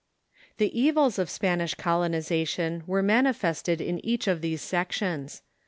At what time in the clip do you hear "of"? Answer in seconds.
1.19-1.29, 4.27-4.41